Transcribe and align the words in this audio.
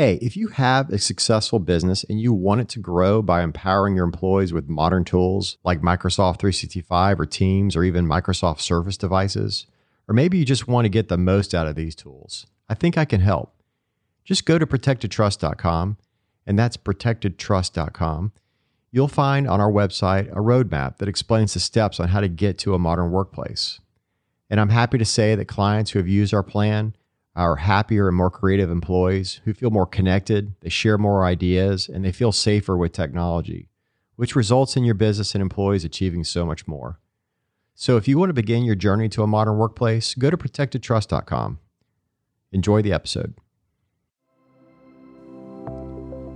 Hey, 0.00 0.14
if 0.22 0.34
you 0.34 0.48
have 0.48 0.88
a 0.88 0.96
successful 0.96 1.58
business 1.58 2.04
and 2.04 2.18
you 2.18 2.32
want 2.32 2.62
it 2.62 2.70
to 2.70 2.78
grow 2.78 3.20
by 3.20 3.42
empowering 3.42 3.96
your 3.96 4.06
employees 4.06 4.50
with 4.50 4.66
modern 4.66 5.04
tools 5.04 5.58
like 5.62 5.82
Microsoft 5.82 6.38
365 6.38 7.20
or 7.20 7.26
Teams 7.26 7.76
or 7.76 7.84
even 7.84 8.06
Microsoft 8.06 8.60
Surface 8.60 8.96
devices, 8.96 9.66
or 10.08 10.14
maybe 10.14 10.38
you 10.38 10.46
just 10.46 10.66
want 10.66 10.86
to 10.86 10.88
get 10.88 11.08
the 11.08 11.18
most 11.18 11.54
out 11.54 11.66
of 11.66 11.76
these 11.76 11.94
tools, 11.94 12.46
I 12.66 12.72
think 12.72 12.96
I 12.96 13.04
can 13.04 13.20
help. 13.20 13.52
Just 14.24 14.46
go 14.46 14.58
to 14.58 14.66
protectedtrust.com, 14.66 15.98
and 16.46 16.58
that's 16.58 16.78
protectedtrust.com. 16.78 18.32
You'll 18.90 19.06
find 19.06 19.46
on 19.46 19.60
our 19.60 19.70
website 19.70 20.30
a 20.32 20.36
roadmap 20.36 20.96
that 20.96 21.10
explains 21.10 21.52
the 21.52 21.60
steps 21.60 22.00
on 22.00 22.08
how 22.08 22.20
to 22.20 22.28
get 22.28 22.56
to 22.60 22.72
a 22.72 22.78
modern 22.78 23.10
workplace. 23.10 23.80
And 24.48 24.60
I'm 24.60 24.70
happy 24.70 24.96
to 24.96 25.04
say 25.04 25.34
that 25.34 25.44
clients 25.44 25.90
who 25.90 25.98
have 25.98 26.08
used 26.08 26.32
our 26.32 26.42
plan 26.42 26.94
are 27.40 27.56
happier 27.56 28.06
and 28.06 28.16
more 28.16 28.30
creative 28.30 28.70
employees 28.70 29.40
who 29.44 29.54
feel 29.54 29.70
more 29.70 29.86
connected, 29.86 30.52
they 30.60 30.68
share 30.68 30.98
more 30.98 31.24
ideas, 31.24 31.88
and 31.88 32.04
they 32.04 32.12
feel 32.12 32.32
safer 32.32 32.76
with 32.76 32.92
technology, 32.92 33.68
which 34.16 34.36
results 34.36 34.76
in 34.76 34.84
your 34.84 34.94
business 34.94 35.34
and 35.34 35.40
employees 35.40 35.84
achieving 35.84 36.22
so 36.22 36.44
much 36.44 36.68
more. 36.68 37.00
So 37.74 37.96
if 37.96 38.06
you 38.06 38.18
want 38.18 38.28
to 38.28 38.34
begin 38.34 38.64
your 38.64 38.74
journey 38.74 39.08
to 39.08 39.22
a 39.22 39.26
modern 39.26 39.56
workplace, 39.56 40.14
go 40.14 40.28
to 40.28 40.36
protectedtrust.com. 40.36 41.58
Enjoy 42.52 42.82
the 42.82 42.92
episode. 42.92 43.34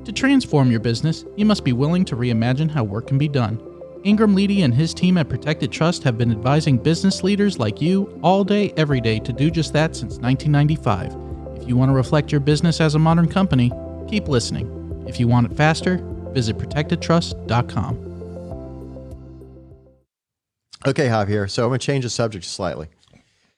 To 0.07 0.13
transform 0.13 0.71
your 0.71 0.81
business, 0.81 1.27
you 1.37 1.45
must 1.45 1.65
be 1.65 1.73
willing 1.73 2.07
to 2.07 2.17
reimagine 2.17 2.71
how 2.71 2.83
work 2.83 3.09
can 3.09 3.19
be 3.19 3.29
done. 3.29 3.74
Ingram 4.05 4.37
Leedy 4.37 4.63
and 4.63 4.75
his 4.75 4.93
team 4.93 5.17
at 5.17 5.31
Protected 5.31 5.73
Trust 5.73 6.03
have 6.03 6.19
been 6.19 6.31
advising 6.31 6.77
business 6.77 7.23
leaders 7.23 7.59
like 7.59 7.81
you 7.81 8.21
all 8.23 8.45
day, 8.45 8.71
every 8.77 9.01
day 9.01 9.19
to 9.19 9.33
do 9.33 9.51
just 9.51 9.73
that 9.73 9.97
since 9.97 10.19
1995. 10.19 11.57
If 11.57 11.67
you 11.67 11.75
want 11.75 11.89
to 11.89 11.95
reflect 11.95 12.31
your 12.31 12.43
business 12.43 12.83
as 12.83 12.95
a 12.95 12.99
modern 12.99 13.27
company, 13.27 13.73
keep 14.07 14.29
listening. 14.29 15.07
If 15.09 15.19
you 15.19 15.27
want 15.27 15.51
it 15.51 15.57
faster, 15.57 16.01
visit 16.35 16.59
protectedtrust.com. 16.59 17.97
Okay, 20.87 21.09
Javier. 21.09 21.51
So 21.51 21.63
I'm 21.65 21.71
going 21.71 21.81
to 21.81 21.87
change 21.87 22.05
the 22.05 22.11
subject 22.11 22.45
slightly. 22.45 22.89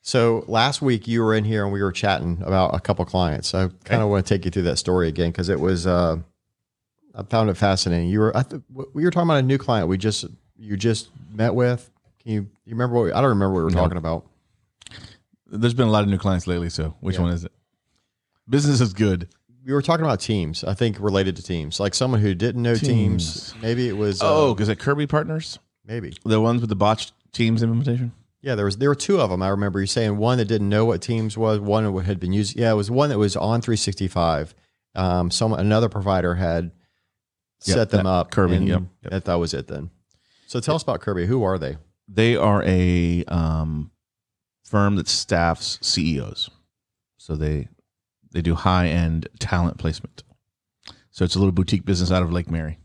So 0.01 0.45
last 0.47 0.81
week 0.81 1.09
you 1.09 1.25
were 1.25 1.35
in 1.35 1.43
here 1.43 1.65
and 1.65 1.73
we 1.73 1.83
were 1.83 1.91
chatting 1.91 2.41
about 2.47 2.73
a 2.73 2.79
couple 2.79 3.05
clients. 3.05 3.53
I 3.53 3.71
kind 3.83 4.01
of 4.01 4.09
want 4.11 4.25
to 4.25 4.33
take 4.33 4.45
you 4.45 4.53
through 4.53 4.63
that 4.63 4.77
story 4.77 5.09
again 5.09 5.33
because 5.33 5.49
it 5.49 5.59
was 5.59 5.89
uh, 5.89 6.19
I 7.19 7.23
found 7.23 7.49
it 7.51 7.57
fascinating. 7.57 8.09
You 8.09 8.21
were 8.21 8.37
I 8.37 8.43
th- 8.43 8.63
we 8.93 9.03
were 9.05 9.11
talking 9.11 9.27
about 9.29 9.39
a 9.39 9.43
new 9.43 9.59
client 9.59 9.89
we 9.89 9.97
just 9.99 10.27
you 10.59 10.77
just 10.77 11.09
met 11.33 11.55
with. 11.55 11.91
Can 12.23 12.33
you 12.33 12.41
you 12.65 12.73
remember 12.73 12.97
what 12.97 13.05
we, 13.05 13.13
I 13.13 13.21
don't 13.21 13.31
remember 13.31 13.55
what 13.55 13.59
we 13.61 13.65
were 13.65 13.71
No. 13.71 13.81
talking 13.81 13.97
about. 13.99 14.27
There's 15.47 15.75
been 15.75 15.89
a 15.89 15.91
lot 15.91 16.03
of 16.03 16.09
new 16.11 16.19
clients 16.19 16.47
lately, 16.47 16.69
so 16.71 16.95
which 17.01 17.17
Yeah. 17.17 17.23
one 17.23 17.33
is 17.33 17.45
it? 17.45 17.53
Business 18.49 18.81
is 18.81 18.93
good. 18.93 19.29
We 19.65 19.73
were 19.73 19.83
talking 19.83 20.05
about 20.05 20.21
teams. 20.21 20.63
I 20.63 20.75
think 20.75 20.99
related 21.01 21.37
to 21.37 21.43
teams, 21.43 21.81
like 21.81 21.95
someone 21.95 22.21
who 22.21 22.35
didn't 22.35 22.63
know 22.63 22.75
teams. 22.77 23.51
Teams. 23.53 23.55
Maybe 23.63 23.89
it 23.89 23.97
was 23.97 24.21
Oh, 24.23 24.51
uh, 24.51 24.55
because 24.55 24.69
at 24.69 24.79
Kirby 24.79 25.07
Partners, 25.07 25.59
maybe 25.85 26.15
the 26.25 26.41
ones 26.41 26.61
with 26.61 26.71
the 26.71 26.77
botched 26.77 27.13
teams 27.33 27.63
implementation. 27.63 28.13
Yeah, 28.43 28.55
there 28.55 28.65
was 28.65 28.77
there 28.77 28.89
were 28.89 28.95
two 28.95 29.21
of 29.21 29.31
them. 29.31 29.43
I 29.43 29.49
remember 29.49 29.81
you 29.81 29.87
saying 29.87 30.19
one 30.19 30.39
that 30.39 30.45
didn't 30.47 30.69
know 30.69 30.85
what 30.85 31.03
Teams 31.03 31.37
was, 31.37 31.59
one 31.59 31.93
that 31.93 32.05
had 32.05 32.21
been 32.21 32.33
used. 32.33 32.57
Yeah, 32.57 32.71
it 32.71 32.75
was 32.75 32.91
one 32.91 33.09
that 33.09 33.19
was 33.19 33.35
on 33.35 33.61
365. 33.61 34.55
Um, 34.95 35.31
some 35.33 35.53
another 35.53 35.89
provider 35.89 36.37
had 36.37 36.71
Yep, 37.65 37.75
set 37.75 37.91
them 37.91 38.07
up. 38.07 38.31
Kirby, 38.31 38.59
yep, 38.59 38.83
yep. 39.11 39.25
That, 39.25 39.37
was 39.37 39.55
it 39.55 39.67
then. 39.67 39.91
So 40.47 40.61
tell 40.61 40.77
us 40.77 40.83
about 40.83 41.01
Kirby. 41.01 41.27
Who 41.27 41.43
are 41.43 41.59
they? 41.59 41.77
They 42.09 42.37
are 42.37 42.63
a 42.65 43.25
um, 43.27 43.91
firm 44.65 44.97
that 44.97 45.09
staffs 45.09 45.79
CEOs, 45.83 46.51
so 47.17 47.35
they 47.35 47.69
they 48.33 48.43
do 48.43 48.55
high 48.55 48.89
end 48.89 49.29
talent 49.41 49.79
placement. 49.79 50.23
So 51.11 51.25
it's 51.25 51.35
a 51.35 51.39
little 51.39 51.53
boutique 51.53 51.85
business 51.85 52.13
out 52.13 52.23
of 52.23 52.31
Lake 52.31 52.51
Mary, 52.51 52.79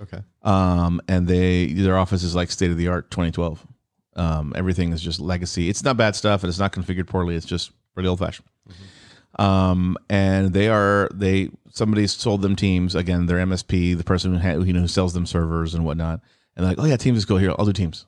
Okay. 0.00 0.20
um, 0.42 1.00
and 1.08 1.26
they 1.26 1.72
their 1.72 1.96
office 1.96 2.22
is 2.22 2.34
like 2.34 2.50
state 2.50 2.70
of 2.70 2.76
the 2.76 2.88
art 2.88 3.10
2012. 3.10 3.66
Um, 4.14 4.52
everything 4.54 4.92
is 4.92 5.00
just 5.00 5.20
legacy. 5.20 5.70
It's 5.70 5.82
not 5.82 5.96
bad 5.96 6.14
stuff, 6.14 6.42
and 6.42 6.50
it's 6.50 6.58
not 6.58 6.72
configured 6.72 7.06
poorly. 7.08 7.34
It's 7.34 7.46
just 7.46 7.72
really 7.96 8.08
old 8.08 8.18
fashioned. 8.18 8.46
Um, 9.38 9.96
and 10.10 10.52
they 10.52 10.68
are 10.68 11.08
they 11.14 11.50
somebody 11.70 12.06
sold 12.06 12.42
them 12.42 12.54
Teams 12.56 12.94
again. 12.94 13.26
Their 13.26 13.38
MSP, 13.38 13.96
the 13.96 14.04
person 14.04 14.34
who 14.34 14.38
ha- 14.38 14.62
you 14.62 14.72
know 14.72 14.80
who 14.80 14.88
sells 14.88 15.14
them 15.14 15.24
servers 15.26 15.74
and 15.74 15.84
whatnot, 15.84 16.20
and 16.56 16.64
they're 16.64 16.72
like, 16.72 16.78
oh 16.78 16.84
yeah, 16.84 16.96
Teams 16.96 17.18
is 17.18 17.24
cool. 17.24 17.38
Here, 17.38 17.54
I'll 17.58 17.64
do 17.64 17.72
Teams, 17.72 18.04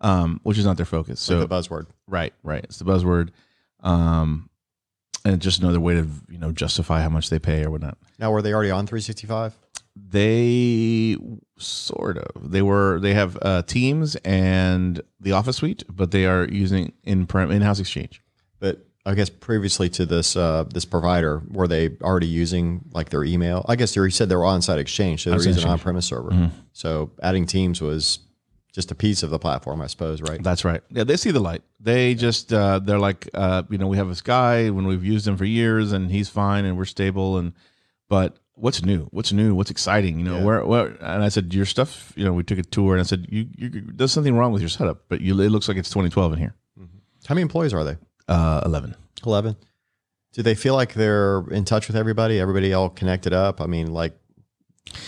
um, 0.00 0.40
which 0.44 0.56
is 0.58 0.64
not 0.64 0.76
their 0.78 0.86
focus. 0.86 1.20
So 1.20 1.34
So 1.34 1.46
the 1.46 1.48
buzzword. 1.54 1.86
right, 2.06 2.32
right, 2.42 2.64
it's 2.64 2.78
the 2.78 2.84
buzzword, 2.86 3.30
um, 3.80 4.48
and 5.24 5.34
it's 5.34 5.44
just 5.44 5.60
another 5.60 5.78
way 5.80 5.94
to 5.94 6.08
you 6.30 6.38
know 6.38 6.52
justify 6.52 7.02
how 7.02 7.10
much 7.10 7.28
they 7.28 7.38
pay 7.38 7.64
or 7.64 7.70
whatnot. 7.70 7.98
Now, 8.18 8.30
were 8.30 8.40
they 8.40 8.54
already 8.54 8.70
on 8.70 8.86
365? 8.86 9.58
They 9.94 11.18
sort 11.58 12.16
of 12.16 12.50
they 12.50 12.62
were 12.62 12.98
they 13.00 13.12
have 13.12 13.36
uh, 13.42 13.60
Teams 13.62 14.16
and 14.24 15.02
the 15.20 15.32
Office 15.32 15.56
suite, 15.56 15.84
but 15.90 16.12
they 16.12 16.24
are 16.24 16.46
using 16.48 16.92
in 17.04 17.26
in 17.34 17.60
house 17.60 17.78
Exchange. 17.78 18.22
But 18.58 18.86
I 19.04 19.14
guess 19.14 19.28
previously 19.28 19.88
to 19.90 20.06
this 20.06 20.36
uh, 20.36 20.64
this 20.72 20.84
provider, 20.84 21.42
were 21.50 21.66
they 21.66 21.90
already 22.02 22.28
using 22.28 22.82
like 22.92 23.10
their 23.10 23.24
email? 23.24 23.64
I 23.68 23.74
guess 23.76 23.94
they 23.94 24.10
said 24.10 24.28
they 24.28 24.36
were 24.36 24.44
on-site 24.44 24.78
Exchange, 24.78 25.22
so 25.24 25.30
they're 25.30 25.42
using 25.42 25.64
an 25.64 25.70
on-premise 25.70 26.06
server. 26.06 26.30
Mhm. 26.30 26.50
So 26.72 27.10
adding 27.22 27.46
Teams 27.46 27.80
was 27.80 28.20
just 28.72 28.90
a 28.90 28.94
piece 28.94 29.22
of 29.22 29.30
the 29.30 29.38
platform, 29.38 29.80
I 29.82 29.86
suppose, 29.88 30.22
right? 30.22 30.42
That's 30.42 30.64
right. 30.64 30.82
Yeah, 30.88 31.04
they 31.04 31.16
see 31.16 31.30
the 31.32 31.40
light. 31.40 31.62
They 31.80 32.14
just 32.14 32.52
uh, 32.52 32.78
they're 32.78 32.98
like, 33.00 33.28
uh, 33.34 33.64
you 33.70 33.76
know, 33.78 33.88
we 33.88 33.96
have 33.96 34.08
this 34.08 34.22
guy 34.22 34.70
when 34.70 34.86
we've 34.86 35.04
used 35.04 35.26
him 35.26 35.36
for 35.36 35.44
years, 35.44 35.90
and 35.92 36.10
he's 36.10 36.28
fine, 36.28 36.64
and 36.64 36.78
we're 36.78 36.84
stable, 36.84 37.38
and 37.38 37.54
but 38.08 38.38
what's 38.54 38.84
new? 38.84 39.08
What's 39.10 39.32
new? 39.32 39.54
What's 39.56 39.70
exciting? 39.72 40.18
You 40.20 40.24
know, 40.24 40.38
Yeah. 40.38 40.44
where, 40.44 40.64
where? 40.66 40.86
And 41.00 41.24
I 41.24 41.28
said, 41.28 41.52
your 41.52 41.64
stuff. 41.66 42.12
You 42.14 42.24
know, 42.24 42.32
we 42.34 42.44
took 42.44 42.58
a 42.58 42.62
tour, 42.62 42.92
and 42.94 43.00
I 43.00 43.04
said, 43.04 43.26
you, 43.28 43.48
you 43.58 43.82
there's 43.94 44.12
something 44.12 44.36
wrong 44.36 44.52
with 44.52 44.62
your 44.62 44.68
setup, 44.68 45.04
but 45.08 45.20
you, 45.20 45.38
it 45.40 45.48
looks 45.50 45.66
like 45.66 45.76
it's 45.76 45.88
2012 45.90 46.34
in 46.34 46.38
here. 46.38 46.54
How 47.26 47.34
many 47.34 47.42
employees 47.42 47.72
are 47.74 47.82
they? 47.84 47.96
Uh, 48.28 48.62
11. 48.64 48.94
11 49.26 49.56
do 50.32 50.42
they 50.42 50.54
feel 50.54 50.74
like 50.74 50.94
they're 50.94 51.44
in 51.50 51.64
touch 51.64 51.86
with 51.86 51.96
everybody 51.96 52.40
everybody 52.40 52.72
all 52.72 52.88
connected 52.88 53.32
up 53.32 53.60
i 53.60 53.66
mean 53.66 53.92
like 53.92 54.16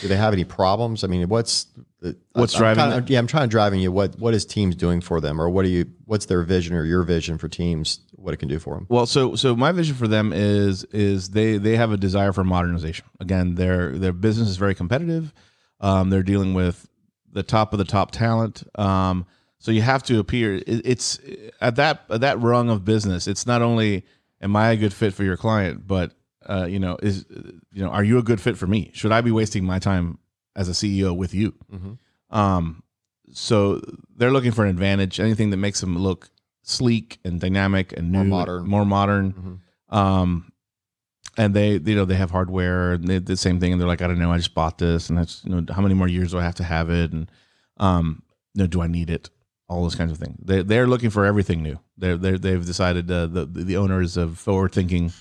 do 0.01 0.09
they 0.09 0.17
have 0.17 0.33
any 0.33 0.45
problems 0.45 1.03
i 1.03 1.07
mean 1.07 1.29
what's 1.29 1.67
the, 2.01 2.17
What's 2.33 2.55
I'm 2.55 2.61
driving 2.61 2.91
kinda- 2.93 3.13
yeah 3.13 3.19
i'm 3.19 3.27
trying 3.27 3.45
to 3.49 3.51
driving 3.51 3.81
you 3.81 3.91
what 3.91 4.19
what 4.19 4.35
is 4.35 4.45
teams 4.45 4.77
doing 4.77 5.01
for 5.01 5.21
them 5.21 5.41
or 5.41 5.49
what 5.51 5.65
do 5.65 5.71
you 5.71 5.87
what's 6.05 6.27
their 6.27 6.43
vision 6.43 6.77
or 6.77 6.85
your 6.85 7.03
vision 7.03 7.39
for 7.39 7.49
teams 7.49 8.01
what 8.13 8.33
it 8.35 8.37
can 8.39 8.49
do 8.49 8.59
for 8.59 8.75
them 8.75 8.87
Well, 8.89 9.05
so 9.07 9.35
so 9.35 9.55
my 9.57 9.73
vision 9.73 9.97
for 9.97 10.07
them 10.09 10.33
is 10.33 10.85
is 10.85 11.31
they 11.31 11.59
they 11.59 11.77
have 11.77 11.93
a 11.93 11.97
desire 11.99 12.33
for 12.33 12.43
modernization. 12.45 13.05
Again, 13.21 13.55
their 13.57 13.91
their 13.99 14.15
business 14.15 14.49
is 14.49 14.57
very 14.57 14.75
competitive. 14.75 15.35
Um, 15.81 16.09
they're 16.09 16.23
dealing 16.23 16.55
with 16.55 16.89
the 17.31 17.43
top 17.43 17.75
of 17.75 17.79
the 17.79 17.85
top 17.85 18.13
talent. 18.13 18.63
Um, 18.77 19.27
so 19.65 19.73
you 19.73 19.81
have 19.81 20.03
to 20.03 20.19
appear. 20.19 20.61
It's 20.67 21.19
at 21.63 21.77
that 21.77 22.03
at 22.11 22.21
that 22.21 22.39
rung 22.41 22.69
of 22.69 22.85
business. 22.85 23.27
It's 23.27 23.47
not 23.47 23.63
only 23.63 24.05
am 24.43 24.55
I 24.57 24.73
a 24.73 24.77
good 24.77 24.93
fit 24.93 25.15
for 25.15 25.25
your 25.25 25.39
client, 25.39 25.87
but 25.87 26.13
uh, 26.47 26.67
you 26.69 26.79
know 26.79 26.99
is 27.03 27.25
you 27.73 27.83
know 27.83 27.89
are 27.89 28.05
you 28.05 28.19
a 28.19 28.23
good 28.23 28.41
fit 28.43 28.59
for 28.59 28.67
me? 28.67 28.91
Should 28.93 29.11
I 29.11 29.23
be 29.23 29.31
wasting 29.31 29.65
my 29.65 29.79
time 29.79 30.19
as 30.55 30.69
a 30.69 30.73
CEO 30.73 31.17
with 31.17 31.33
you? 31.33 31.55
Mhm. 31.73 31.97
Um, 32.29 32.83
so 33.33 33.81
they're 34.15 34.31
looking 34.31 34.53
for 34.53 34.65
an 34.65 34.71
advantage. 34.71 35.19
Anything 35.19 35.49
that 35.49 35.57
makes 35.57 35.81
them 35.81 35.97
look 35.97 36.29
sleek 36.63 37.19
and 37.25 37.41
dynamic 37.41 37.95
and 37.97 38.13
More 38.13 38.25
new, 38.25 38.31
modern. 38.31 38.67
more 38.69 38.85
modern. 38.85 39.33
Mhm. 39.33 39.97
Um, 39.97 40.53
and 41.39 41.55
they, 41.55 41.73
you 41.79 41.95
know, 41.97 42.05
they 42.05 42.17
have 42.17 42.31
hardware 42.31 42.93
and 42.93 43.09
they, 43.09 43.19
the 43.19 43.37
same 43.37 43.59
thing. 43.61 43.73
And 43.73 43.81
they're 43.81 43.89
like, 43.89 44.03
I 44.03 44.07
don't 44.09 44.19
know, 44.19 44.31
I 44.31 44.37
just 44.37 44.55
bought 44.55 44.77
this, 44.79 45.09
and 45.09 45.17
that's, 45.19 45.43
you 45.45 45.51
know, 45.51 45.65
how 45.75 45.83
many 45.83 45.95
more 45.95 46.07
years 46.09 46.31
do 46.33 46.39
I 46.39 46.43
have 46.45 46.55
to 46.57 46.65
have 46.65 46.91
it? 46.91 47.13
And, 47.13 47.31
um, 47.79 48.23
you 48.55 48.63
know, 48.63 48.67
do 48.67 48.81
I 48.83 48.87
need 48.87 49.09
it? 49.11 49.31
All 49.69 49.83
those 49.83 49.95
kinds 49.95 50.13
of 50.13 50.19
things. 50.19 50.37
They, 50.45 50.63
they're 50.63 50.87
looking 50.87 51.11
for 51.11 51.25
everything 51.25 51.63
new. 51.63 51.79
They're, 51.97 52.17
they're 52.17 52.39
they've 52.39 52.65
decided 52.65 53.11
uh, 53.11 53.27
the 53.27 53.47
the 53.47 53.77
owner 53.79 54.03
is 54.03 54.17
a 54.17 54.29
forward 54.29 54.73
thinking 54.73 55.13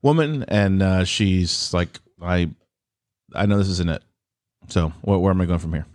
woman, 0.00 0.44
and 0.48 0.82
uh, 0.82 1.04
she's 1.04 1.72
like, 1.74 2.00
I, 2.20 2.50
I 3.34 3.46
know 3.46 3.58
this 3.58 3.68
isn't 3.68 3.90
it. 3.90 4.02
So 4.68 4.92
where, 5.02 5.18
where 5.18 5.30
am 5.32 5.40
I 5.40 5.46
going 5.46 5.58
from 5.58 5.72
here? 5.74 5.86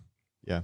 yeah 0.45 0.61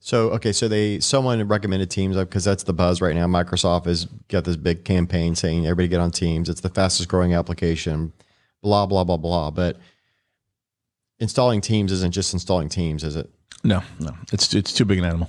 so 0.00 0.30
okay 0.30 0.52
so 0.52 0.68
they 0.68 1.00
someone 1.00 1.46
recommended 1.48 1.90
teams 1.90 2.16
because 2.16 2.44
that's 2.44 2.62
the 2.62 2.72
buzz 2.72 3.00
right 3.00 3.14
now 3.14 3.26
microsoft 3.26 3.84
has 3.86 4.04
got 4.28 4.44
this 4.44 4.56
big 4.56 4.84
campaign 4.84 5.34
saying 5.34 5.66
everybody 5.66 5.88
get 5.88 6.00
on 6.00 6.10
teams 6.10 6.48
it's 6.48 6.60
the 6.60 6.68
fastest 6.68 7.08
growing 7.08 7.34
application 7.34 8.12
blah 8.62 8.86
blah 8.86 9.04
blah 9.04 9.16
blah 9.18 9.50
but 9.50 9.76
installing 11.18 11.60
teams 11.60 11.90
isn't 11.92 12.12
just 12.12 12.32
installing 12.32 12.68
teams 12.68 13.02
is 13.04 13.16
it 13.16 13.28
No, 13.64 13.82
no, 13.98 14.12
it's 14.32 14.54
it's 14.54 14.72
too 14.72 14.84
big 14.84 14.98
an 14.98 15.04
animal. 15.04 15.28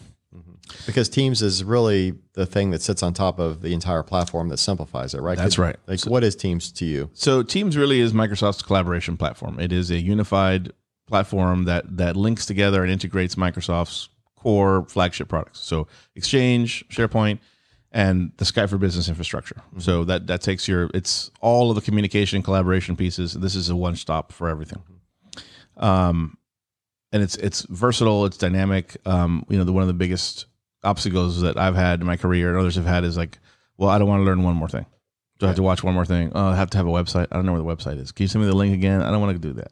Because 0.85 1.09
Teams 1.09 1.41
is 1.41 1.63
really 1.63 2.13
the 2.33 2.45
thing 2.45 2.71
that 2.71 2.81
sits 2.81 3.03
on 3.03 3.13
top 3.13 3.39
of 3.39 3.61
the 3.61 3.73
entire 3.73 4.03
platform 4.03 4.49
that 4.49 4.57
simplifies 4.57 5.13
it, 5.13 5.21
right? 5.21 5.37
That's 5.37 5.55
Could- 5.55 5.61
right. 5.61 5.75
Like, 5.87 6.01
what 6.05 6.23
is 6.23 6.35
Teams 6.35 6.71
to 6.73 6.85
you? 6.85 7.09
So 7.13 7.43
Teams 7.43 7.77
really 7.77 7.99
is 7.99 8.13
Microsoft's 8.13 8.61
collaboration 8.61 9.17
platform. 9.17 9.59
It 9.59 9.71
is 9.71 9.91
a 9.91 9.99
unified 9.99 10.73
platform 11.07 11.65
that 11.65 11.97
that 11.97 12.15
links 12.15 12.45
together 12.45 12.83
and 12.83 12.91
integrates 12.91 13.35
Microsoft's 13.35 14.09
core 14.35 14.85
flagship 14.87 15.27
products. 15.27 15.59
So 15.59 15.87
Exchange, 16.15 16.87
SharePoint, 16.89 17.39
and 17.91 18.31
the 18.37 18.45
Skype 18.45 18.69
for 18.69 18.77
Business 18.77 19.09
infrastructure. 19.09 19.61
So 19.79 20.03
that 20.05 20.27
that 20.27 20.41
takes 20.41 20.67
your 20.67 20.89
it's 20.93 21.31
all 21.41 21.71
of 21.71 21.75
the 21.75 21.81
communication 21.81 22.43
collaboration 22.43 22.95
pieces. 22.95 23.33
This 23.33 23.55
is 23.55 23.69
a 23.69 23.75
one 23.75 23.95
stop 23.95 24.31
for 24.31 24.49
everything. 24.49 24.83
Um, 25.77 26.37
and 27.11 27.23
it's 27.23 27.35
it's 27.37 27.63
versatile. 27.69 28.25
It's 28.25 28.37
dynamic. 28.37 28.97
Um, 29.05 29.45
you 29.49 29.57
know, 29.57 29.63
the 29.63 29.73
one 29.73 29.81
of 29.81 29.87
the 29.87 29.93
biggest 29.93 30.45
obstacles 30.83 31.41
that 31.41 31.57
I've 31.57 31.75
had 31.75 31.99
in 32.01 32.05
my 32.05 32.17
career 32.17 32.49
and 32.49 32.57
others 32.57 32.75
have 32.75 32.85
had 32.85 33.03
is 33.03 33.17
like, 33.17 33.39
well, 33.77 33.89
I 33.89 33.97
don't 33.97 34.07
want 34.07 34.21
to 34.21 34.25
learn 34.25 34.43
one 34.43 34.55
more 34.55 34.69
thing. 34.69 34.85
Do 35.39 35.45
I 35.45 35.49
have 35.49 35.55
to 35.55 35.63
watch 35.63 35.83
one 35.83 35.93
more 35.93 36.05
thing? 36.05 36.31
Oh, 36.35 36.49
I 36.49 36.55
have 36.55 36.69
to 36.71 36.77
have 36.77 36.87
a 36.87 36.91
website. 36.91 37.27
I 37.31 37.35
don't 37.35 37.45
know 37.45 37.53
where 37.53 37.61
the 37.61 37.83
website 37.83 37.97
is. 37.97 38.11
Can 38.11 38.25
you 38.25 38.27
send 38.27 38.43
me 38.43 38.49
the 38.49 38.55
link 38.55 38.73
again? 38.73 39.01
I 39.01 39.09
don't 39.09 39.21
want 39.21 39.41
to 39.41 39.47
do 39.47 39.53
that. 39.53 39.71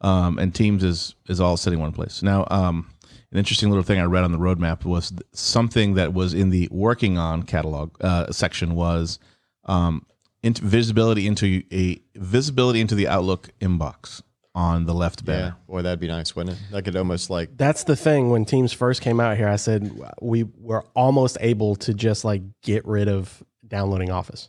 Um, 0.00 0.38
and 0.38 0.54
Teams 0.54 0.82
is 0.82 1.14
is 1.28 1.40
all 1.40 1.56
sitting 1.56 1.78
one 1.78 1.92
place. 1.92 2.22
Now, 2.22 2.46
um, 2.50 2.90
an 3.30 3.38
interesting 3.38 3.70
little 3.70 3.84
thing 3.84 4.00
I 4.00 4.04
read 4.04 4.24
on 4.24 4.32
the 4.32 4.38
roadmap 4.38 4.84
was 4.84 5.10
th- 5.10 5.22
something 5.32 5.94
that 5.94 6.12
was 6.12 6.34
in 6.34 6.50
the 6.50 6.68
working 6.70 7.18
on 7.18 7.44
catalog 7.44 7.92
uh, 8.00 8.30
section 8.32 8.74
was 8.74 9.18
um, 9.64 10.04
visibility 10.42 11.26
into 11.26 11.62
a 11.72 12.00
visibility 12.16 12.80
into 12.80 12.94
the 12.94 13.08
Outlook 13.08 13.50
inbox 13.60 14.22
on 14.56 14.86
the 14.86 14.94
left 14.94 15.20
Yeah, 15.22 15.26
banner. 15.34 15.56
boy, 15.68 15.82
that'd 15.82 16.00
be 16.00 16.08
nice, 16.08 16.34
wouldn't 16.34 16.56
it? 16.56 16.62
That 16.72 16.82
could 16.84 16.96
almost 16.96 17.28
like 17.30 17.56
That's 17.56 17.84
the 17.84 17.94
thing. 17.94 18.30
When 18.30 18.44
Teams 18.44 18.72
first 18.72 19.02
came 19.02 19.20
out 19.20 19.36
here, 19.36 19.48
I 19.48 19.56
said 19.56 19.92
we 20.20 20.44
were 20.58 20.82
almost 20.94 21.36
able 21.40 21.76
to 21.76 21.92
just 21.94 22.24
like 22.24 22.42
get 22.62 22.84
rid 22.86 23.06
of 23.08 23.42
downloading 23.68 24.10
Office. 24.10 24.48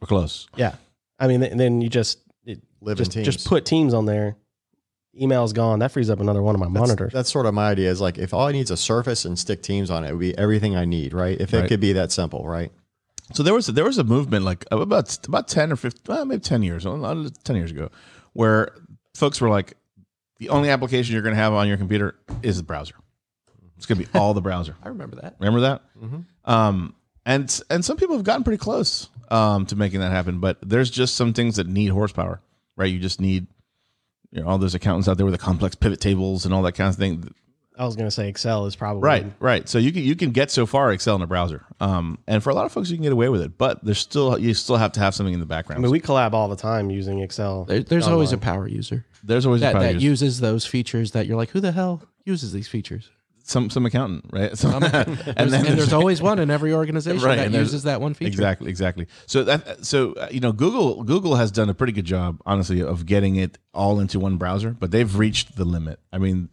We're 0.00 0.06
close. 0.06 0.46
Yeah, 0.56 0.76
I 1.18 1.26
mean, 1.26 1.40
th- 1.40 1.52
then 1.54 1.80
you 1.82 1.88
just 1.90 2.20
it, 2.46 2.62
live 2.80 2.96
just 2.96 3.10
in 3.16 3.24
teams. 3.24 3.34
just 3.36 3.46
put 3.48 3.66
Teams 3.66 3.92
on 3.92 4.06
there. 4.06 4.36
Email's 5.20 5.52
gone. 5.52 5.80
That 5.80 5.90
frees 5.90 6.08
up 6.08 6.20
another 6.20 6.40
one 6.42 6.54
of 6.54 6.60
my 6.60 6.66
That's- 6.68 6.80
monitors. 6.88 7.12
That's 7.12 7.30
sort 7.32 7.46
of 7.46 7.52
my 7.52 7.68
idea. 7.70 7.90
Is 7.90 8.00
like 8.00 8.16
if 8.18 8.32
all 8.32 8.46
I 8.46 8.52
need 8.52 8.60
is 8.62 8.70
a 8.70 8.76
Surface 8.76 9.24
and 9.24 9.36
stick 9.36 9.62
Teams 9.62 9.90
on 9.90 10.04
it, 10.04 10.10
it 10.10 10.12
would 10.12 10.20
be 10.20 10.38
everything 10.38 10.76
I 10.76 10.84
need, 10.84 11.12
right? 11.12 11.38
If 11.40 11.52
it 11.52 11.58
Right. 11.60 11.68
could 11.68 11.80
be 11.80 11.92
that 11.94 12.12
simple, 12.12 12.46
right? 12.46 12.70
So 13.34 13.42
there 13.42 13.52
was 13.54 13.66
there 13.66 13.84
was 13.84 13.98
a 13.98 14.04
movement 14.04 14.44
like 14.44 14.64
about 14.70 15.18
about 15.26 15.48
ten 15.48 15.72
or 15.72 15.76
fifteen, 15.76 16.02
well, 16.06 16.24
maybe 16.24 16.40
ten 16.40 16.62
years, 16.62 16.86
uh, 16.86 17.28
ten 17.42 17.56
years 17.56 17.72
ago, 17.72 17.90
where 18.32 18.70
folks 19.14 19.40
were 19.40 19.48
like, 19.48 19.74
the 20.38 20.48
only 20.48 20.70
application 20.70 21.12
you're 21.12 21.22
going 21.22 21.34
to 21.34 21.40
have 21.40 21.52
on 21.52 21.68
your 21.68 21.76
computer 21.76 22.14
is 22.42 22.56
the 22.56 22.62
browser. 22.62 22.94
It's 23.76 23.86
going 23.86 23.98
to 24.00 24.06
be 24.06 24.10
all 24.18 24.34
the 24.34 24.40
browser. 24.40 24.74
I 24.82 24.88
remember 24.88 25.16
that. 25.16 25.36
Remember 25.38 25.60
that? 25.60 25.82
Mhm. 26.02 26.24
Um, 26.44 26.94
and 27.26 27.60
and 27.68 27.84
some 27.84 27.96
people 27.98 28.16
have 28.16 28.24
gotten 28.24 28.42
pretty 28.44 28.58
close 28.58 29.08
um, 29.30 29.66
to 29.66 29.76
making 29.76 30.00
that 30.00 30.10
happen, 30.10 30.40
but 30.40 30.58
there's 30.62 30.90
just 30.90 31.14
some 31.16 31.32
things 31.34 31.56
that 31.56 31.66
need 31.66 31.88
horsepower, 31.88 32.40
right? 32.76 32.90
You 32.90 32.98
just 32.98 33.20
need, 33.20 33.46
you 34.32 34.40
know, 34.42 34.48
all 34.48 34.56
those 34.58 34.74
accountants 34.74 35.06
out 35.06 35.18
there 35.18 35.26
with 35.26 35.34
the 35.34 35.38
complex 35.38 35.74
pivot 35.74 36.00
tables 36.00 36.46
and 36.46 36.54
all 36.54 36.62
that 36.62 36.72
kind 36.72 36.88
of 36.88 36.96
thing. 36.96 37.34
I 37.80 37.84
was 37.86 37.96
going 37.96 38.06
to 38.06 38.10
say 38.10 38.28
Excel 38.28 38.66
is 38.66 38.76
probably 38.76 39.02
Right, 39.02 39.26
right. 39.40 39.68
So 39.68 39.78
you 39.78 39.90
can 39.90 40.02
you 40.02 40.14
can 40.14 40.30
get 40.30 40.50
so 40.50 40.66
far 40.66 40.92
Excel 40.92 41.16
in 41.16 41.22
a 41.22 41.26
browser, 41.26 41.64
um, 41.80 42.18
and 42.26 42.42
for 42.42 42.50
a 42.50 42.54
lot 42.54 42.66
of 42.66 42.72
folks 42.72 42.90
you 42.90 42.96
can 42.96 43.04
get 43.04 43.12
away 43.12 43.28
with 43.28 43.40
it, 43.42 43.56
but 43.58 43.84
there's 43.84 43.98
still 43.98 44.38
you 44.38 44.54
still 44.54 44.76
have 44.76 44.92
to 44.92 45.00
have 45.00 45.14
something 45.14 45.34
in 45.34 45.40
the 45.40 45.46
background. 45.46 45.78
I 45.78 45.82
background. 45.82 45.92
mean, 45.92 45.92
we 45.92 46.00
collab 46.00 46.32
all 46.34 46.48
the 46.48 46.56
time 46.56 46.90
using 46.90 47.20
Excel. 47.20 47.64
There, 47.64 47.80
there's 47.80 48.06
always 48.06 48.32
a 48.32 48.38
power 48.38 48.68
user 48.68 49.04
there's 49.22 49.46
always 49.46 49.62
a 49.62 49.66
that, 49.66 49.72
power 49.74 49.82
that 49.82 49.94
user. 49.94 50.06
uses 50.06 50.40
those 50.40 50.66
features 50.66 51.12
that 51.12 51.26
you're 51.26 51.36
like, 51.36 51.50
who 51.50 51.60
the 51.60 51.72
hell 51.72 52.02
uses 52.24 52.52
these 52.52 52.68
features? 52.68 53.10
some 53.42 53.68
some 53.68 53.84
accountant, 53.84 54.24
right? 54.30 54.56
Some, 54.56 54.82
and, 54.84 54.94
and 54.94 55.50
then 55.50 55.66
and 55.66 55.78
there's 55.78 55.92
always 56.00 56.22
one 56.22 56.38
in 56.38 56.50
every 56.50 56.72
organization 56.72 57.20
Right, 57.20 57.36
that 57.36 57.50
uses 57.50 57.82
that 57.82 58.00
one 58.00 58.14
feature. 58.14 58.28
Exactly, 58.28 58.70
exactly. 58.70 59.08
So 59.26 59.42
that 59.42 59.84
so 59.84 60.12
uh, 60.12 60.28
you 60.30 60.38
know 60.38 60.52
Google 60.52 61.02
Google 61.02 61.34
has 61.34 61.50
done 61.50 61.68
a 61.68 61.74
pretty 61.74 61.92
good 61.92 62.04
job, 62.04 62.40
honestly, 62.46 62.80
of 62.80 63.06
getting 63.06 63.34
it 63.36 63.58
all 63.74 63.98
into 63.98 64.20
one 64.20 64.36
browser, 64.36 64.70
but 64.70 64.92
they've 64.92 65.16
reached 65.16 65.56
the 65.56 65.64
limit. 65.64 65.98
I 66.12 66.18
mean, 66.18 66.48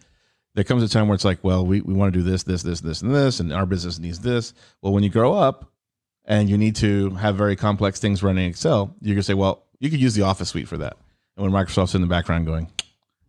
there 0.57 0.63
comes 0.63 0.81
a 0.81 0.89
time 0.89 1.07
where 1.07 1.13
it's 1.13 1.24
like, 1.24 1.38
well, 1.44 1.63
we, 1.63 1.81
we 1.81 1.94
want 1.94 2.12
to 2.12 2.19
do 2.19 2.27
this, 2.27 2.42
this, 2.42 2.63
this, 2.63 2.81
this, 2.81 3.04
and 3.04 3.13
this, 3.13 3.39
and 3.39 3.54
our 3.54 3.68
business 3.68 4.00
needs 4.00 4.18
this. 4.18 4.56
Well, 4.81 4.92
when 4.92 5.04
you 5.04 5.09
grow 5.12 5.36
up 5.36 5.71
and 6.25 6.50
you 6.50 6.57
need 6.57 6.75
to 6.77 7.12
have 7.12 7.36
very 7.36 7.56
complex 7.56 8.00
things 8.00 8.24
running 8.24 8.45
in 8.45 8.50
Excel, 8.50 8.95
you're 9.00 9.13
gonna 9.13 9.21
say, 9.21 9.36
well, 9.36 9.65
you 9.80 9.92
could 9.92 10.00
use 10.00 10.15
the 10.15 10.24
Office 10.24 10.50
suite 10.50 10.68
for 10.68 10.77
that. 10.77 10.98
And 11.36 11.44
when 11.45 11.51
Microsoft's 11.51 11.94
in 11.94 12.01
the 12.01 12.07
background 12.07 12.48
going, 12.48 12.71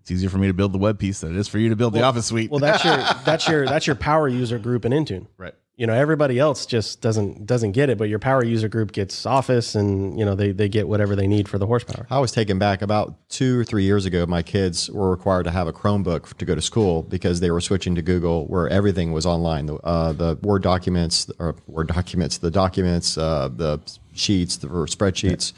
it's 0.01 0.11
easier 0.11 0.31
for 0.31 0.39
me 0.39 0.47
to 0.47 0.55
build 0.55 0.73
the 0.73 0.79
web 0.79 0.99
piece 0.99 1.21
than 1.21 1.37
it 1.37 1.39
is 1.39 1.49
for 1.49 1.59
you 1.59 1.69
to 1.69 1.77
build 1.77 1.93
the 1.93 2.03
Office 2.03 2.25
suite. 2.25 2.51
Well, 2.51 2.61
that's 2.61 2.83
your 2.83 2.97
that's 3.27 3.47
your 3.47 3.67
that's 3.67 3.87
your 3.87 3.97
power 3.97 4.27
user 4.27 4.59
group 4.59 4.87
in 4.87 4.93
Intune. 4.93 5.27
right. 5.37 5.55
You 5.79 5.87
know, 5.87 5.95
everybody 5.95 6.41
else 6.41 6.67
just 6.67 7.01
doesn't 7.01 7.47
doesn't 7.47 7.71
get 7.71 7.89
it, 7.89 7.99
but 7.99 8.09
your 8.09 8.19
power 8.19 8.43
user 8.43 8.69
group 8.69 8.91
gets 8.91 9.25
Office, 9.25 9.77
and 9.77 10.19
you 10.19 10.25
know 10.25 10.35
they 10.35 10.51
they 10.51 10.69
get 10.69 10.89
whatever 10.89 11.15
they 11.15 11.29
need 11.29 11.49
for 11.49 11.57
the 11.57 11.67
horsepower. 11.67 12.05
I 12.11 12.19
was 12.19 12.33
taken 12.33 12.59
back 12.59 12.83
about 12.83 13.15
two 13.29 13.61
or 13.61 13.63
three 13.63 13.85
years 13.85 14.05
ago. 14.05 14.27
My 14.27 14.43
kids 14.43 14.91
were 14.91 15.09
required 15.09 15.45
to 15.45 15.53
have 15.53 15.69
a 15.69 15.73
Chromebook 15.73 16.37
to 16.39 16.45
go 16.45 16.57
to 16.57 16.61
school 16.61 17.05
because 17.05 17.39
they 17.39 17.53
were 17.53 17.61
switching 17.61 17.95
to 17.95 18.03
Google, 18.03 18.47
where 18.49 18.69
everything 18.69 19.13
was 19.13 19.25
online. 19.25 19.67
The, 19.67 19.77
uh, 19.77 20.13
the 20.15 20.37
Word 20.43 20.65
documents, 20.65 21.31
or 21.39 21.55
Word 21.69 21.87
documents, 21.87 22.39
the 22.39 22.51
documents, 22.51 23.17
uh, 23.17 23.49
the 23.49 23.79
sheets, 24.15 24.57
the 24.57 24.67
spreadsheets, 24.67 25.53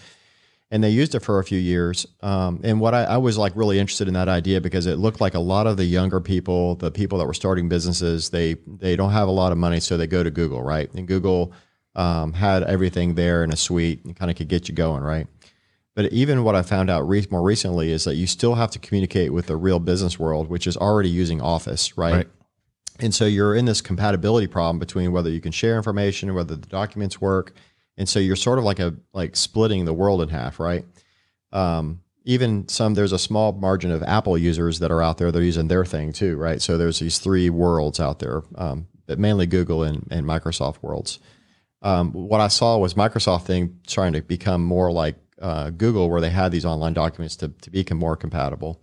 and 0.71 0.85
they 0.85 0.91
used 0.91 1.15
it 1.15 1.21
for 1.21 1.39
a 1.39 1.45
few 1.45 1.59
years. 1.59 2.07
Um, 2.23 2.61
and 2.63 2.81
what 2.81 2.95
I, 2.95 3.05
I 3.05 3.17
was 3.17 3.37
like 3.37 3.55
really 3.57 3.79
interested 3.79 4.07
in 4.07 4.15
that 4.15 4.29
idea 4.29 4.61
because 4.61 4.87
it 4.87 4.97
looked 4.97 5.21
like 5.21 5.35
a 5.35 5.41
lot 5.41 5.67
of 5.67 5.77
the 5.77 5.85
younger 5.85 6.21
people, 6.21 6.77
the 6.77 6.91
people 6.91 7.19
that 7.19 7.27
were 7.27 7.35
starting 7.35 7.69
businesses, 7.69 8.31
they 8.31 8.55
they 8.67 8.97
don't 8.97 9.11
have 9.11 9.29
a 9.29 9.33
lot 9.33 9.53
of 9.53 9.59
money, 9.59 9.81
so 9.81 9.97
they 9.97 10.07
go 10.07 10.23
to 10.23 10.31
Google, 10.31 10.63
right? 10.63 10.93
And 10.95 11.09
Google 11.09 11.53
um, 11.97 12.33
had 12.33 12.63
everything 12.63 13.15
there 13.15 13.43
in 13.43 13.53
a 13.53 13.57
suite 13.57 14.05
and 14.05 14.15
kind 14.15 14.31
of 14.31 14.37
could 14.37 14.49
get 14.49 14.69
you 14.69 14.75
going, 14.75 15.03
right? 15.03 15.27
But 15.97 16.13
even 16.13 16.45
what 16.45 16.55
I 16.55 16.63
found 16.63 16.89
out 16.89 17.07
re- 17.09 17.27
more 17.31 17.43
recently 17.43 17.91
is 17.91 18.05
that 18.05 18.15
you 18.15 18.27
still 18.27 18.55
have 18.55 18.71
to 18.71 18.79
communicate 18.79 19.33
with 19.33 19.47
the 19.47 19.57
real 19.57 19.81
business 19.81 20.19
world, 20.19 20.49
which 20.49 20.67
is 20.67 20.77
already 20.77 21.11
using 21.11 21.41
Office, 21.41 21.99
right? 21.99 22.15
Right. 22.15 22.29
And 23.01 23.15
so 23.15 23.25
you're 23.25 23.55
in 23.55 23.65
this 23.65 23.81
compatibility 23.81 24.47
problem 24.47 24.79
between 24.79 25.11
whether 25.11 25.31
you 25.31 25.41
can 25.41 25.53
share 25.53 25.77
information, 25.77 26.33
whether 26.35 26.55
the 26.55 26.67
documents 26.67 27.21
work, 27.21 27.55
and 27.97 28.09
so 28.09 28.19
you're 28.19 28.37
sort 28.37 28.59
of 28.59 28.65
like 28.65 28.79
a 28.79 28.95
like 29.13 29.37
splitting 29.37 29.85
the 29.85 29.93
world 29.93 30.23
in 30.23 30.29
half, 30.29 30.61
right? 30.61 30.85
Um, 31.53 32.01
even 32.25 32.69
some 32.69 32.95
there's 32.95 33.13
a 33.13 33.19
small 33.19 33.53
margin 33.53 33.91
of 33.91 34.03
Apple 34.03 34.37
users 34.37 34.79
that 34.79 34.91
are 34.91 35.03
out 35.03 35.19
there 35.19 35.33
they're 35.33 35.43
using 35.43 35.69
their 35.69 35.85
thing 35.85 36.13
too, 36.13 36.37
right? 36.37 36.61
So 36.61 36.79
there's 36.79 36.99
these 36.99 37.19
three 37.19 37.51
worlds 37.51 37.99
out 37.99 38.19
there, 38.19 38.43
um, 38.57 38.87
but 39.07 39.19
mainly 39.19 39.47
Google 39.47 39.83
and, 39.83 40.07
and 40.11 40.27
Microsoft 40.27 40.83
worlds. 40.83 41.19
Um, 41.83 42.13
what 42.13 42.41
I 42.41 42.49
saw 42.49 42.77
was 42.77 42.95
Microsoft 42.95 43.45
thing 43.45 43.81
trying 43.87 44.13
to 44.13 44.21
become 44.21 44.63
more 44.63 44.93
like 44.93 45.17
uh, 45.41 45.71
Google, 45.71 46.11
where 46.11 46.21
they 46.21 46.31
had 46.31 46.53
these 46.53 46.67
online 46.67 46.93
documents 46.93 47.37
to, 47.37 47.49
to 47.49 47.71
become 47.71 47.99
more 47.99 48.17
compatible. 48.17 48.81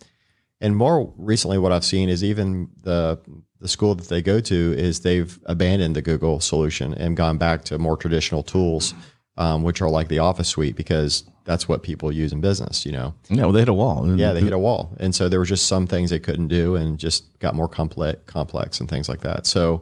And 0.59 0.75
more 0.75 1.13
recently, 1.17 1.57
what 1.57 1.71
I've 1.71 1.85
seen 1.85 2.09
is 2.09 2.23
even 2.23 2.69
the 2.83 3.19
the 3.59 3.67
school 3.67 3.95
that 3.95 4.07
they 4.07 4.21
go 4.21 4.39
to 4.39 4.73
is 4.77 4.99
they've 4.99 5.39
abandoned 5.47 5.95
the 5.95 6.01
Google 6.03 6.39
solution 6.39 6.93
and 6.93 7.17
gone 7.17 7.39
back 7.39 7.63
to 7.65 7.79
more 7.79 7.97
traditional 7.97 8.43
tools, 8.43 8.93
um, 9.35 9.63
which 9.63 9.81
are 9.81 9.89
like 9.89 10.09
the 10.09 10.19
Office 10.19 10.47
suite, 10.47 10.75
because 10.75 11.23
that's 11.43 11.67
what 11.67 11.81
people 11.81 12.11
use 12.11 12.31
in 12.31 12.39
business. 12.39 12.85
You 12.85 12.91
know, 12.91 13.13
Yeah, 13.29 13.43
well, 13.43 13.51
they 13.53 13.61
hit 13.61 13.69
a 13.69 13.73
wall. 13.73 14.15
yeah, 14.15 14.31
they 14.33 14.41
hit 14.41 14.53
a 14.53 14.59
wall, 14.59 14.95
and 14.99 15.13
so 15.15 15.27
there 15.27 15.39
were 15.39 15.45
just 15.45 15.65
some 15.65 15.87
things 15.87 16.11
they 16.11 16.19
couldn't 16.19 16.49
do, 16.49 16.75
and 16.75 16.99
just 16.99 17.39
got 17.39 17.55
more 17.55 17.67
complex, 17.67 18.19
complex 18.27 18.79
and 18.79 18.87
things 18.87 19.09
like 19.09 19.21
that. 19.21 19.47
So 19.47 19.81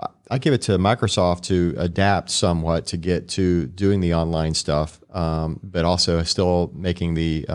I- 0.00 0.08
I 0.32 0.38
give 0.38 0.52
it 0.52 0.62
to 0.62 0.78
Microsoft 0.78 1.42
to 1.42 1.74
adapt 1.78 2.28
somewhat 2.30 2.86
to 2.86 2.96
get 2.96 3.28
to 3.30 3.66
doing 3.66 4.00
the 4.00 4.14
online 4.14 4.54
stuff, 4.54 5.00
um, 5.12 5.60
but 5.62 5.84
also 5.84 6.22
still 6.24 6.72
making 6.74 7.14
the 7.14 7.46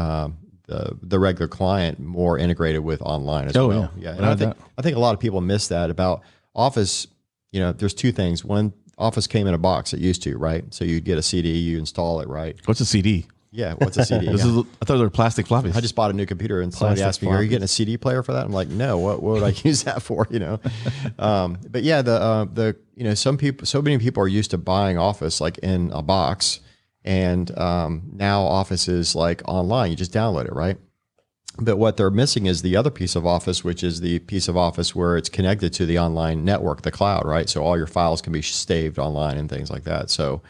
uh, 0.69 0.89
the 0.91 0.97
the 1.03 1.19
regular 1.19 1.47
client 1.47 2.00
more 2.00 2.38
integrated 2.38 2.83
with 2.83 3.01
online 3.01 3.47
as 3.47 3.55
Oh, 3.57 3.67
well. 3.69 3.91
yeah. 3.97 4.03
yeah. 4.03 4.09
And 4.12 4.19
Without 4.19 4.31
I 4.31 4.36
think 4.36 4.57
I 4.77 4.81
think 4.81 4.95
a 4.97 5.00
lot 5.00 5.13
of 5.13 5.19
people 5.19 5.41
miss 5.41 5.67
that 5.69 5.89
about 5.89 6.21
Office. 6.55 7.07
You 7.51 7.59
know, 7.62 7.71
there's 7.71 7.93
two 7.93 8.12
things. 8.12 8.43
One, 8.43 8.74
Office 8.97 9.27
came 9.27 9.47
in 9.47 9.53
a 9.53 9.57
box. 9.57 9.93
It 9.93 10.00
used 10.00 10.24
to, 10.24 10.38
right? 10.38 10.65
So 10.74 10.83
you'd 10.86 11.05
get 11.05 11.17
a 11.17 11.21
CD, 11.24 11.50
you 11.57 11.77
install 11.77 12.19
it, 12.19 12.27
right? 12.27 12.55
What's 12.65 12.81
a 12.81 12.86
CD? 12.86 13.27
Yeah. 13.51 13.74
What's 13.75 13.95
a 13.97 14.03
CD? 14.05 14.25
Yeah. 14.27 14.33
is, 14.33 14.43
I 14.45 14.86
thought 14.86 14.97
they 14.97 15.01
were 15.03 15.09
plastic 15.09 15.45
floppies. 15.45 15.75
I 15.75 15.79
just 15.81 15.95
bought 15.95 16.12
a 16.12 16.13
new 16.13 16.25
computer 16.25 16.59
and 16.62 16.74
somebody 16.74 17.00
Plastic 17.01 17.07
asked 17.07 17.21
me, 17.24 17.29
"Are 17.29 17.41
you 17.41 17.47
getting 17.50 17.63
a 17.63 17.67
CD 17.67 17.95
player 17.97 18.21
for 18.21 18.33
that?" 18.33 18.45
I'm 18.45 18.51
like, 18.51 18.67
"No. 18.67 18.97
What, 18.97 19.24
what 19.24 19.36
would 19.36 19.43
I 19.43 19.53
use 19.63 19.83
that 19.83 20.01
for?" 20.01 20.27
You 20.29 20.39
know. 20.39 20.59
um, 21.19 21.57
but 21.69 21.83
yeah, 21.83 22.01
the 22.01 22.12
uh, 22.13 22.45
the 22.53 22.75
you 22.95 23.05
know 23.05 23.13
some 23.13 23.38
people, 23.38 23.65
so 23.65 23.81
many 23.81 23.97
people 24.00 24.21
are 24.21 24.27
used 24.27 24.51
to 24.51 24.57
buying 24.57 24.97
Office 24.97 25.39
like 25.39 25.57
in 25.59 25.91
a 25.93 26.01
box, 26.01 26.59
and 27.04 27.58
um, 27.58 28.10
now 28.13 28.42
Office 28.42 28.88
is 28.88 29.16
like 29.16 29.42
online. 29.46 29.92
You 29.92 29.98
just 29.98 30.13
download 30.13 30.46
it, 30.46 30.54
right? 30.54 30.77
But 31.60 31.77
what 31.77 31.98
they're 31.98 32.12
missing 32.12 32.46
is 32.46 32.62
the 32.62 32.75
other 32.75 32.92
piece 32.92 33.16
of 33.16 33.25
Office, 33.25 33.63
which 33.63 33.84
is 33.84 34.01
the 34.01 34.20
piece 34.20 34.48
of 34.48 34.56
Office 34.56 34.94
where 34.94 35.18
it's 35.18 35.30
connected 35.30 35.74
to 35.74 35.86
the 35.86 35.98
online 35.98 36.46
network, 36.46 36.84
the 36.84 36.92
cloud, 36.92 37.25
right? 37.25 37.50
So 37.50 37.63
all 37.63 37.77
your 37.77 37.88
files 37.88 38.22
can 38.22 38.32
be 38.32 38.44
saved 38.44 39.00
online 39.00 39.38
and 39.38 39.50
things 39.50 39.72
like 39.72 39.84
that. 39.84 40.10
So. 40.10 40.42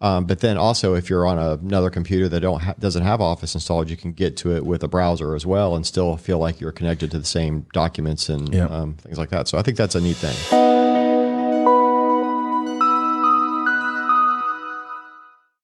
Um, 0.00 0.26
but 0.26 0.38
then 0.38 0.56
also, 0.56 0.94
if 0.94 1.10
you're 1.10 1.26
on 1.26 1.40
another 1.40 1.90
computer 1.90 2.28
that 2.28 2.38
don't 2.38 2.62
ha- 2.62 2.76
doesn't 2.78 3.02
have 3.02 3.20
Office 3.20 3.54
installed, 3.54 3.90
you 3.90 3.96
can 3.96 4.12
get 4.12 4.36
to 4.36 4.54
it 4.54 4.64
with 4.64 4.84
a 4.84 4.88
browser 4.88 5.34
as 5.34 5.44
well, 5.44 5.74
and 5.74 5.84
still 5.84 6.16
feel 6.16 6.38
like 6.38 6.60
you're 6.60 6.70
connected 6.70 7.10
to 7.10 7.18
the 7.18 7.24
same 7.24 7.66
documents 7.72 8.28
and 8.28 8.54
um, 8.70 8.94
things 8.94 9.18
like 9.18 9.30
that. 9.30 9.48
So 9.48 9.58
I 9.58 9.62
think 9.62 9.76
that's 9.76 9.96
a 9.96 10.00
neat 10.00 10.16
thing. 10.16 10.77